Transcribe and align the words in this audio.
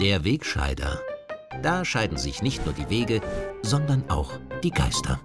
Der 0.00 0.22
Wegscheider. 0.22 1.00
Da 1.60 1.84
scheiden 1.84 2.18
sich 2.18 2.40
nicht 2.40 2.64
nur 2.64 2.72
die 2.72 2.88
Wege, 2.88 3.20
sondern 3.62 4.08
auch 4.08 4.30
die 4.62 4.70
Geister. 4.70 5.18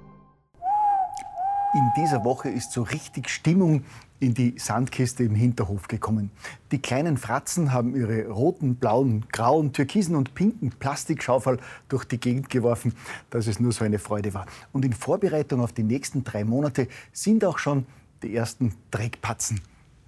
In 1.75 1.91
dieser 1.95 2.23
Woche 2.23 2.49
ist 2.49 2.71
so 2.71 2.81
richtig 2.81 3.29
Stimmung 3.29 3.83
in 4.19 4.33
die 4.33 4.55
Sandkiste 4.57 5.25
im 5.25 5.35
Hinterhof 5.35 5.87
gekommen. 5.87 6.31
Die 6.71 6.79
kleinen 6.79 7.17
Fratzen 7.17 7.71
haben 7.71 7.95
ihre 7.95 8.27
roten, 8.29 8.73
blauen, 8.75 9.25
grauen, 9.31 9.73
türkisen 9.73 10.15
und 10.15 10.33
pinken 10.33 10.71
Plastikschaufel 10.71 11.59
durch 11.87 12.05
die 12.05 12.19
Gegend 12.19 12.49
geworfen, 12.49 12.95
dass 13.29 13.45
es 13.45 13.59
nur 13.59 13.73
so 13.73 13.85
eine 13.85 13.99
Freude 13.99 14.33
war. 14.33 14.47
Und 14.71 14.85
in 14.85 14.93
Vorbereitung 14.93 15.61
auf 15.61 15.73
die 15.73 15.83
nächsten 15.83 16.23
drei 16.23 16.43
Monate 16.43 16.87
sind 17.11 17.45
auch 17.45 17.59
schon 17.59 17.85
die 18.23 18.35
ersten 18.35 18.73
Dreckpatzen 18.89 19.61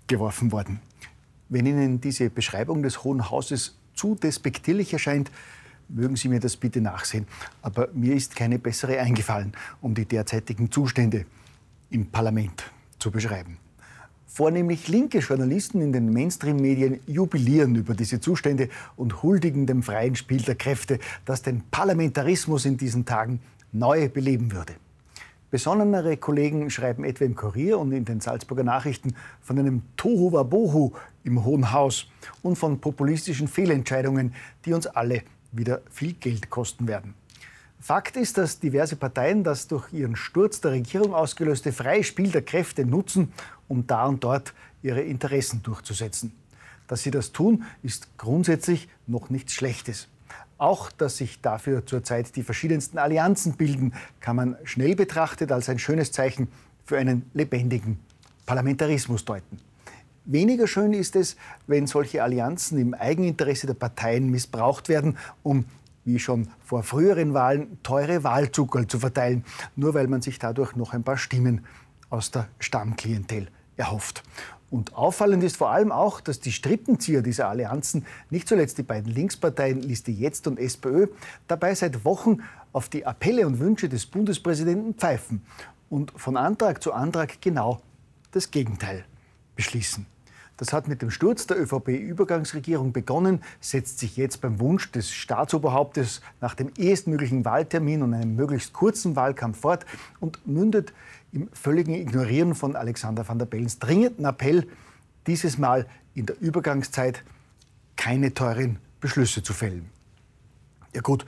geworfen 0.07 0.51
worden. 0.51 0.79
Wenn 1.49 1.67
Ihnen 1.67 2.01
diese 2.01 2.31
Beschreibung 2.31 2.81
des 2.81 3.03
Hohen 3.03 3.29
Hauses 3.29 3.77
zu 3.95 4.15
despektierlich 4.15 4.93
erscheint, 4.93 5.31
mögen 5.89 6.15
Sie 6.15 6.29
mir 6.29 6.39
das 6.39 6.57
bitte 6.57 6.81
nachsehen. 6.81 7.27
Aber 7.61 7.89
mir 7.93 8.15
ist 8.15 8.35
keine 8.35 8.59
bessere 8.59 8.99
eingefallen, 8.99 9.53
um 9.81 9.93
die 9.93 10.05
derzeitigen 10.05 10.71
Zustände 10.71 11.25
im 11.89 12.07
Parlament 12.07 12.63
zu 12.99 13.11
beschreiben. 13.11 13.57
Vornehmlich 14.27 14.89
linke 14.89 15.19
Journalisten 15.19 15.81
in 15.81 15.93
den 15.93 16.11
Mainstream-Medien 16.11 16.99
jubilieren 17.07 17.75
über 17.75 17.93
diese 17.93 18.19
Zustände 18.19 18.67
und 18.97 19.23
huldigen 19.23 19.65
dem 19.65 19.81
freien 19.81 20.15
Spiel 20.15 20.41
der 20.41 20.55
Kräfte, 20.55 20.99
das 21.23 21.41
den 21.41 21.61
Parlamentarismus 21.71 22.65
in 22.65 22.75
diesen 22.75 23.05
Tagen 23.05 23.39
neu 23.71 24.09
beleben 24.09 24.51
würde. 24.51 24.73
Besonnenere 25.51 26.17
Kollegen 26.17 26.69
schreiben 26.69 27.03
etwa 27.03 27.25
im 27.25 27.35
Kurier 27.35 27.77
und 27.79 27.91
in 27.91 28.03
den 28.03 28.19
Salzburger 28.19 28.63
Nachrichten 28.63 29.15
von 29.41 29.59
einem 29.59 29.83
Tohu 29.95 30.31
Wabohu 30.31 30.93
im 31.23 31.45
Hohen 31.45 31.71
Haus 31.71 32.07
und 32.41 32.57
von 32.57 32.81
populistischen 32.81 33.47
Fehlentscheidungen, 33.47 34.33
die 34.65 34.73
uns 34.73 34.87
alle 34.87 35.21
wieder 35.51 35.81
viel 35.91 36.13
Geld 36.13 36.49
kosten 36.49 36.87
werden. 36.87 37.13
Fakt 37.79 38.17
ist, 38.17 38.39
dass 38.39 38.59
diverse 38.59 38.95
Parteien 38.95 39.43
das 39.43 39.67
durch 39.67 39.93
ihren 39.93 40.15
Sturz 40.15 40.59
der 40.59 40.71
Regierung 40.71 41.13
ausgelöste 41.13 41.71
freie 41.71 42.03
Spiel 42.03 42.31
der 42.31 42.41
Kräfte 42.41 42.83
nutzen, 42.83 43.31
um 43.67 43.85
da 43.85 44.07
und 44.07 44.23
dort 44.23 44.55
ihre 44.81 45.01
Interessen 45.01 45.61
durchzusetzen. 45.61 46.33
Dass 46.87 47.03
sie 47.03 47.11
das 47.11 47.31
tun, 47.31 47.63
ist 47.83 48.17
grundsätzlich 48.17 48.89
noch 49.05 49.29
nichts 49.29 49.53
Schlechtes. 49.53 50.07
Auch, 50.57 50.91
dass 50.91 51.17
sich 51.17 51.41
dafür 51.41 51.85
zurzeit 51.85 52.35
die 52.35 52.43
verschiedensten 52.43 52.97
Allianzen 52.97 53.53
bilden, 53.53 53.93
kann 54.21 54.37
man 54.37 54.55
schnell 54.63 54.95
betrachtet 54.95 55.51
als 55.51 55.67
ein 55.67 55.79
schönes 55.79 56.11
Zeichen 56.11 56.47
für 56.85 56.97
einen 56.97 57.29
lebendigen 57.33 57.99
Parlamentarismus 58.45 59.25
deuten. 59.25 59.57
Weniger 60.23 60.67
schön 60.67 60.93
ist 60.93 61.15
es, 61.15 61.35
wenn 61.67 61.87
solche 61.87 62.23
Allianzen 62.23 62.79
im 62.79 62.93
Eigeninteresse 62.93 63.67
der 63.67 63.73
Parteien 63.73 64.29
missbraucht 64.29 64.89
werden, 64.89 65.17
um 65.43 65.65
wie 66.05 66.19
schon 66.19 66.47
vor 66.63 66.83
früheren 66.83 67.33
Wahlen, 67.33 67.77
teure 67.83 68.23
Wahlzuckerl 68.23 68.87
zu 68.87 68.99
verteilen, 68.99 69.43
nur 69.75 69.93
weil 69.93 70.07
man 70.07 70.21
sich 70.21 70.39
dadurch 70.39 70.75
noch 70.75 70.93
ein 70.93 71.03
paar 71.03 71.17
Stimmen 71.17 71.65
aus 72.09 72.31
der 72.31 72.47
Stammklientel 72.59 73.49
erhofft. 73.75 74.23
Und 74.75 74.93
auffallend 74.93 75.41
ist 75.41 75.55
vor 75.55 75.69
allem 75.69 75.89
auch, 75.93 76.19
dass 76.19 76.41
die 76.41 76.51
Strippenzieher 76.51 77.21
dieser 77.21 77.47
Allianzen, 77.47 78.05
nicht 78.29 78.45
zuletzt 78.45 78.77
die 78.77 78.83
beiden 78.83 79.09
Linksparteien 79.09 79.81
Liste 79.81 80.11
Jetzt 80.11 80.47
und 80.47 80.59
SPÖ, 80.59 81.07
dabei 81.47 81.73
seit 81.75 82.03
Wochen 82.03 82.39
auf 82.73 82.89
die 82.89 83.05
Appelle 83.05 83.47
und 83.47 83.59
Wünsche 83.59 83.87
des 83.87 84.05
Bundespräsidenten 84.05 84.93
pfeifen 84.93 85.45
und 85.89 86.11
von 86.17 86.35
Antrag 86.35 86.83
zu 86.83 86.91
Antrag 86.91 87.39
genau 87.39 87.79
das 88.33 88.51
Gegenteil 88.51 89.05
beschließen. 89.55 90.05
Das 90.57 90.71
hat 90.71 90.87
mit 90.87 91.01
dem 91.01 91.11
Sturz 91.11 91.47
der 91.47 91.59
ÖVP-Übergangsregierung 91.59 92.93
begonnen, 92.93 93.41
setzt 93.59 93.99
sich 93.99 94.15
jetzt 94.15 94.39
beim 94.39 94.59
Wunsch 94.59 94.91
des 94.91 95.11
Staatsoberhauptes 95.11 96.21
nach 96.39 96.55
dem 96.55 96.71
ehestmöglichen 96.77 97.43
Wahltermin 97.43 98.01
und 98.01 98.13
einem 98.13 98.35
möglichst 98.35 98.71
kurzen 98.71 99.15
Wahlkampf 99.17 99.59
fort 99.59 99.85
und 100.21 100.47
mündet 100.47 100.93
im 101.33 101.49
völligen 101.51 101.93
Ignorieren 101.93 102.55
von 102.55 102.77
Alexander 102.77 103.27
van 103.27 103.37
der 103.37 103.45
Bellens 103.45 103.79
dringenden 103.79 104.25
Appell, 104.25 104.65
dieses 105.27 105.57
Mal 105.57 105.87
in 106.13 106.25
der 106.25 106.39
Übergangszeit 106.39 107.23
keine 107.97 108.33
teuren 108.33 108.79
Beschlüsse 109.01 109.43
zu 109.43 109.51
fällen. 109.51 109.89
Ja 110.93 111.01
gut, 111.01 111.25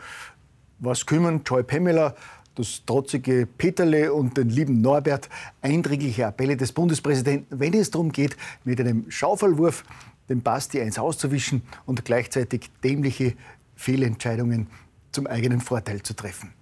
was 0.80 1.06
kümmern 1.06 1.42
Joy 1.46 1.64
Pamela 1.64 2.16
das 2.58 2.84
trotzige 2.86 3.46
Peterle 3.46 4.14
und 4.14 4.38
den 4.38 4.50
lieben 4.50 4.82
Norbert 4.82 5.30
eindringliche 5.62 6.26
Appelle 6.28 6.58
des 6.58 6.72
Bundespräsidenten, 6.72 7.60
wenn 7.60 7.74
es 7.74 7.92
darum 7.92 8.12
geht, 8.12 8.36
mit 8.64 8.80
einem 8.80 9.10
Schaufelwurf 9.10 9.84
dem 10.28 10.42
Basti 10.42 10.82
eins 10.82 11.00
auszuwischen 11.00 11.62
und 11.86 12.04
gleichzeitig 12.04 12.70
dämliche 12.84 13.34
Fehlentscheidungen 13.76 14.68
zum 15.12 15.28
eigenen 15.28 15.62
Vorteil 15.62 16.02
zu 16.02 16.16
treffen. 16.16 16.54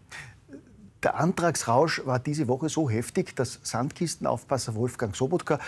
Der 1.01 1.15
Antragsrausch 1.15 2.01
war 2.05 2.19
diese 2.19 2.47
Woche 2.47 2.67
so 2.67 2.89
heftig, 2.89 3.35
dass 3.35 3.59
Sandkistenaufpasser 3.63 4.75
Wolfgang 4.75 5.15
Sobotka 5.15 5.59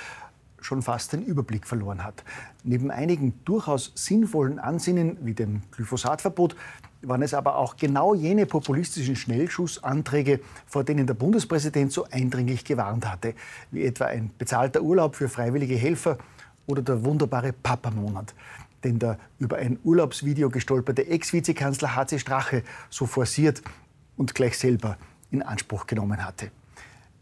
schon 0.62 0.82
fast 0.82 1.14
den 1.14 1.24
Überblick 1.24 1.68
verloren 1.68 2.04
hat. 2.04 2.24
Neben 2.64 2.92
einigen 2.92 3.34
durchaus 3.46 3.92
sinnvollen 3.96 4.60
Ansinnen 4.60 5.18
wie 5.22 5.34
dem 5.34 5.62
Glyphosatverbot 5.72 6.56
waren 7.02 7.22
es 7.22 7.34
aber 7.34 7.58
auch 7.58 7.78
genau 7.78 8.16
jene 8.16 8.46
populistischen 8.46 9.16
Schnellschussanträge, 9.16 10.40
vor 10.66 10.84
denen 10.84 11.06
der 11.06 11.14
Bundespräsident 11.14 11.92
so 11.92 12.08
eindringlich 12.10 12.66
gewarnt 12.66 13.10
hatte, 13.10 13.34
wie 13.72 13.86
etwa 13.86 14.06
ein 14.06 14.32
bezahlter 14.38 14.82
Urlaub 14.82 15.16
für 15.16 15.30
freiwillige 15.30 15.76
Helfer 15.76 16.18
oder 16.66 16.82
der 16.82 17.06
wunderbare 17.06 17.54
Papamonat, 17.54 18.34
den 18.84 19.00
der 19.00 19.18
über 19.40 19.58
ein 19.58 19.80
Urlaubsvideo 19.84 20.50
gestolperte 20.50 21.08
Ex-Vizekanzler 21.08 21.96
HC 21.96 22.20
Strache 22.20 22.64
so 22.90 23.06
forciert 23.06 23.62
und 24.18 24.34
gleich 24.34 24.58
selber 24.58 24.98
in 25.32 25.42
Anspruch 25.42 25.88
genommen 25.88 26.26
hatte. 26.26 26.52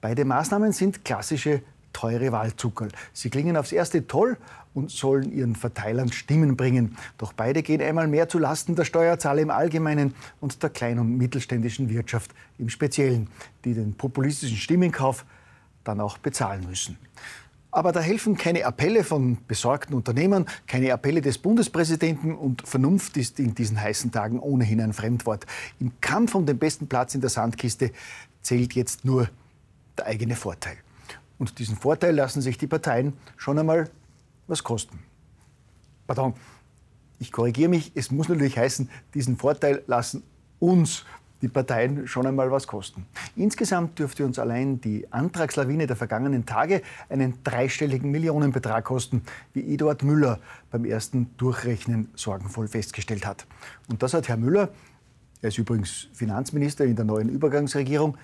Beide 0.01 0.25
Maßnahmen 0.25 0.71
sind 0.71 1.03
klassische 1.03 1.61
teure 1.95 2.33
Wahlzuckerl. 2.33 2.89
Sie 3.13 3.29
klingen 3.29 3.55
aufs 3.55 3.71
Erste 3.71 4.05
toll 4.05 4.37
und 4.73 4.91
sollen 4.91 5.31
ihren 5.31 5.55
Verteilern 5.55 6.11
Stimmen 6.11 6.57
bringen. 6.57 6.97
Doch 7.17 7.31
beide 7.31 7.63
gehen 7.63 7.81
einmal 7.81 8.07
mehr 8.07 8.27
zu 8.27 8.37
Lasten 8.37 8.75
der 8.75 8.83
Steuerzahler 8.83 9.41
im 9.41 9.49
Allgemeinen 9.49 10.13
und 10.41 10.61
der 10.61 10.69
kleinen 10.69 10.99
und 10.99 11.17
mittelständischen 11.17 11.89
Wirtschaft 11.89 12.31
im 12.57 12.67
Speziellen, 12.67 13.29
die 13.63 13.73
den 13.73 13.93
populistischen 13.93 14.57
Stimmenkauf 14.57 15.25
dann 15.85 16.01
auch 16.01 16.17
bezahlen 16.17 16.67
müssen. 16.67 16.97
Aber 17.71 17.91
da 17.91 18.01
helfen 18.01 18.35
keine 18.35 18.65
Appelle 18.65 19.03
von 19.03 19.37
besorgten 19.47 19.95
Unternehmern, 19.95 20.45
keine 20.67 20.93
Appelle 20.93 21.21
des 21.21 21.37
Bundespräsidenten 21.37 22.35
und 22.35 22.67
Vernunft 22.67 23.15
ist 23.17 23.39
in 23.39 23.55
diesen 23.55 23.79
heißen 23.79 24.11
Tagen 24.11 24.39
ohnehin 24.39 24.81
ein 24.81 24.93
Fremdwort. 24.93 25.45
Im 25.79 25.91
Kampf 26.01 26.35
um 26.35 26.45
den 26.45 26.57
besten 26.57 26.87
Platz 26.87 27.15
in 27.15 27.21
der 27.21 27.29
Sandkiste 27.29 27.91
zählt 28.41 28.73
jetzt 28.73 29.05
nur 29.05 29.29
der 29.97 30.07
eigene 30.07 30.35
Vorteil. 30.35 30.77
Und 31.37 31.59
diesen 31.59 31.75
Vorteil 31.75 32.15
lassen 32.15 32.41
sich 32.41 32.57
die 32.57 32.67
Parteien 32.67 33.13
schon 33.37 33.59
einmal 33.59 33.89
was 34.47 34.63
kosten. 34.63 34.99
Pardon, 36.07 36.33
ich 37.19 37.31
korrigiere 37.31 37.69
mich, 37.69 37.91
es 37.95 38.11
muss 38.11 38.29
natürlich 38.29 38.57
heißen, 38.57 38.89
diesen 39.13 39.37
Vorteil 39.37 39.83
lassen 39.87 40.23
uns 40.59 41.05
die 41.41 41.47
Parteien 41.47 42.07
schon 42.07 42.25
einmal 42.25 42.49
was 42.51 42.65
kosten. 42.65 43.05
Insgesamt 43.35 43.99
dürfte 43.99 44.25
uns 44.25 44.39
allein 44.39 44.79
die 44.81 45.11
Antragslawine 45.11 45.85
der 45.85 45.95
vergangenen 45.95 46.45
Tage 46.45 46.81
einen 47.09 47.35
dreistelligen 47.43 48.09
Millionenbetrag 48.09 48.83
kosten, 48.85 49.21
wie 49.53 49.73
Eduard 49.73 50.03
Müller 50.03 50.39
beim 50.71 50.85
ersten 50.85 51.29
Durchrechnen 51.37 52.09
sorgenvoll 52.15 52.67
festgestellt 52.67 53.25
hat. 53.25 53.45
Und 53.89 54.01
das 54.01 54.13
hat 54.13 54.27
Herr 54.27 54.37
Müller, 54.37 54.69
er 55.41 55.49
ist 55.49 55.57
übrigens 55.57 56.07
Finanzminister 56.13 56.85
in 56.85 56.95
der 56.95 57.05
neuen 57.05 57.29
Übergangsregierung, 57.29 58.17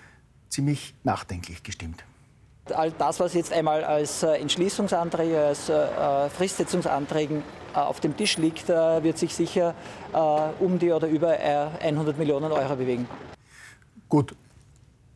ziemlich 0.49 0.95
nachdenklich 1.03 1.63
gestimmt. 1.63 2.03
All 2.71 2.91
das, 2.91 3.19
was 3.19 3.33
jetzt 3.33 3.53
einmal 3.53 3.83
als 3.83 4.23
äh, 4.23 4.33
Entschließungsanträge, 4.38 5.39
als 5.39 5.69
äh, 5.69 6.29
Fristsetzungsanträgen 6.29 7.44
äh, 7.73 7.77
auf 7.77 8.00
dem 8.00 8.15
Tisch 8.15 8.38
liegt, 8.38 8.68
wird 8.69 9.18
sich 9.18 9.33
sicher 9.33 9.73
um 10.59 10.77
die 10.77 10.91
oder 10.91 11.07
über 11.07 11.29
100 11.29 12.18
Millionen 12.18 12.51
Euro 12.51 12.75
bewegen. 12.75 13.07
Gut, 14.09 14.35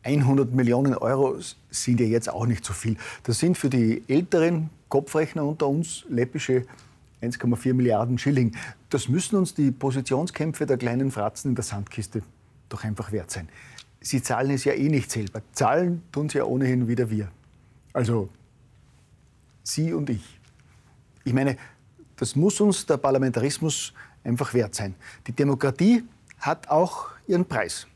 100 0.02 0.54
Millionen 0.54 0.94
Euro 0.94 1.36
sind 1.70 2.00
ja 2.00 2.06
jetzt 2.06 2.30
auch 2.30 2.46
nicht 2.46 2.64
so 2.64 2.72
viel. 2.72 2.96
Das 3.24 3.38
sind 3.38 3.58
für 3.58 3.68
die 3.68 4.02
älteren 4.08 4.70
Kopfrechner 4.88 5.44
unter 5.44 5.68
uns 5.68 6.04
läppische 6.08 6.64
1,4 7.22 7.74
Milliarden 7.74 8.18
Schilling. 8.18 8.54
Das 8.90 9.08
müssen 9.08 9.36
uns 9.36 9.54
die 9.54 9.70
Positionskämpfe 9.70 10.66
der 10.66 10.76
kleinen 10.76 11.10
Fratzen 11.10 11.50
in 11.50 11.54
der 11.54 11.64
Sandkiste 11.64 12.22
doch 12.68 12.84
einfach 12.84 13.12
wert 13.12 13.30
sein. 13.30 13.48
Sie 14.00 14.22
zahlen 14.22 14.50
es 14.52 14.64
ja 14.64 14.72
eh 14.72 14.88
nicht 14.88 15.10
selber. 15.10 15.42
Zahlen 15.52 16.02
tun 16.12 16.28
sie 16.28 16.38
ja 16.38 16.44
ohnehin 16.44 16.86
wieder 16.86 17.10
wir. 17.10 17.28
Also 17.96 18.28
Sie 19.62 19.94
und 19.94 20.10
ich. 20.10 20.38
Ich 21.24 21.32
meine, 21.32 21.56
das 22.16 22.36
muss 22.36 22.60
uns 22.60 22.84
der 22.84 22.98
Parlamentarismus 22.98 23.94
einfach 24.22 24.52
wert 24.52 24.74
sein. 24.74 24.94
Die 25.26 25.32
Demokratie 25.32 26.04
hat 26.38 26.68
auch 26.68 27.06
ihren 27.26 27.46
Preis. 27.46 27.86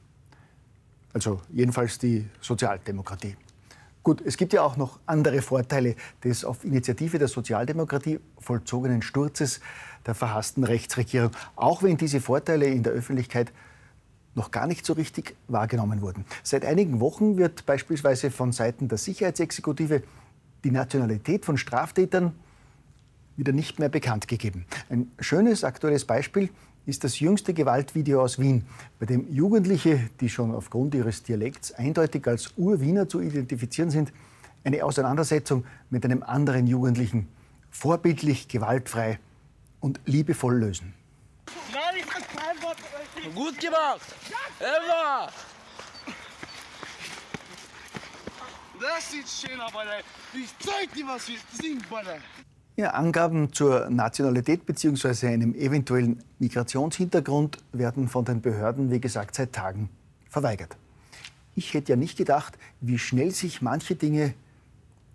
Also 1.12 1.42
jedenfalls 1.52 1.98
die 1.98 2.26
Sozialdemokratie. 2.40 3.36
Gut, 4.02 4.22
es 4.22 4.38
gibt 4.38 4.54
ja 4.54 4.62
auch 4.62 4.78
noch 4.78 4.98
andere 5.04 5.42
Vorteile 5.42 5.94
des 6.24 6.46
auf 6.46 6.64
Initiative 6.64 7.18
der 7.18 7.28
Sozialdemokratie 7.28 8.20
vollzogenen 8.38 9.02
Sturzes 9.02 9.60
der 10.06 10.14
verhassten 10.14 10.64
Rechtsregierung, 10.64 11.32
auch 11.56 11.82
wenn 11.82 11.98
diese 11.98 12.22
Vorteile 12.22 12.68
in 12.68 12.82
der 12.82 12.94
Öffentlichkeit 12.94 13.52
noch 14.40 14.50
gar 14.50 14.66
nicht 14.66 14.86
so 14.86 14.94
richtig 14.94 15.36
wahrgenommen 15.48 16.00
wurden. 16.00 16.24
Seit 16.42 16.64
einigen 16.64 16.98
Wochen 16.98 17.36
wird 17.36 17.66
beispielsweise 17.66 18.30
von 18.30 18.52
Seiten 18.52 18.88
der 18.88 18.96
Sicherheitsexekutive 18.96 20.02
die 20.64 20.70
Nationalität 20.70 21.44
von 21.44 21.58
Straftätern 21.58 22.32
wieder 23.36 23.52
nicht 23.52 23.78
mehr 23.78 23.90
bekannt 23.90 24.28
gegeben. 24.28 24.64
Ein 24.88 25.10
schönes 25.18 25.62
aktuelles 25.62 26.06
Beispiel 26.06 26.48
ist 26.86 27.04
das 27.04 27.20
jüngste 27.20 27.52
Gewaltvideo 27.52 28.22
aus 28.22 28.38
Wien, 28.38 28.64
bei 28.98 29.04
dem 29.04 29.30
Jugendliche, 29.30 30.08
die 30.20 30.30
schon 30.30 30.54
aufgrund 30.54 30.94
ihres 30.94 31.22
Dialekts 31.22 31.72
eindeutig 31.72 32.26
als 32.26 32.54
Urwiener 32.56 33.10
zu 33.10 33.20
identifizieren 33.20 33.90
sind, 33.90 34.10
eine 34.64 34.82
Auseinandersetzung 34.84 35.64
mit 35.90 36.06
einem 36.06 36.22
anderen 36.22 36.66
Jugendlichen 36.66 37.28
vorbildlich, 37.70 38.48
gewaltfrei 38.48 39.18
und 39.80 40.00
liebevoll 40.06 40.58
lösen. 40.58 40.94
Gut 43.34 43.60
gemacht! 43.60 44.14
Emma! 44.58 45.28
Das 48.80 49.10
sieht 49.10 49.28
schön 49.28 49.60
aus, 49.60 49.74
Alter. 49.74 49.98
Ich 50.32 50.54
zeig 50.58 50.92
dir, 50.94 51.06
was 51.06 51.28
wir 51.28 51.36
sind, 51.52 51.84
Alter. 51.92 52.16
Ja, 52.76 52.90
Angaben 52.90 53.52
zur 53.52 53.90
Nationalität 53.90 54.64
bzw. 54.64 55.26
einem 55.26 55.54
eventuellen 55.54 56.24
Migrationshintergrund 56.38 57.58
werden 57.72 58.08
von 58.08 58.24
den 58.24 58.40
Behörden, 58.40 58.90
wie 58.90 59.00
gesagt, 59.00 59.34
seit 59.34 59.52
Tagen 59.52 59.90
verweigert. 60.30 60.76
Ich 61.54 61.74
hätte 61.74 61.92
ja 61.92 61.96
nicht 61.96 62.16
gedacht, 62.16 62.56
wie 62.80 62.98
schnell 62.98 63.32
sich 63.32 63.60
manche 63.60 63.96
Dinge 63.96 64.32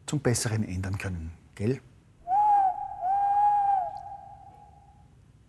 zum 0.06 0.20
Besseren 0.20 0.64
ändern 0.64 1.00
können. 1.00 1.32
Gell? 1.56 1.80